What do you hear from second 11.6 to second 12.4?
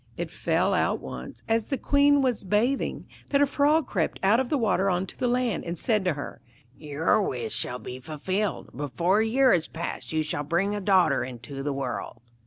the world.'